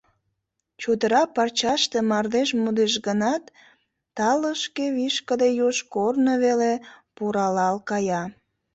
Чодыра 0.81 1.23
парчаште 1.35 1.97
мардеж 2.09 2.49
модеш 2.61 2.93
гынат, 3.07 3.43
талышке 4.15 4.85
вишкыде 4.95 5.49
юж 5.67 5.77
корно 5.93 6.33
веле 6.43 6.73
пуралал 7.15 7.75
кая. 7.89 8.23